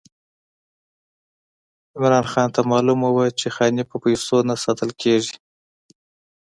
عمرا 1.95 2.21
خان 2.31 2.47
ته 2.55 2.61
معلومه 2.71 3.09
وه 3.15 3.25
چې 3.39 3.47
خاني 3.55 3.83
په 3.89 3.95
پیسو 4.03 4.37
نه 4.49 4.55
ساتل 4.63 4.89
کېږي. 5.01 5.35